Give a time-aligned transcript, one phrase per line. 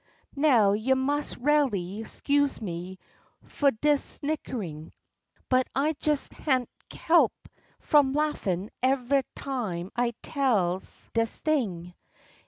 [0.35, 2.97] Now you mus' raley 'scuse me
[3.43, 4.93] fu' dis snickering,
[5.47, 7.31] But I jes can't he'p
[7.83, 11.93] f'om laffin' eveh time I tells dis thing.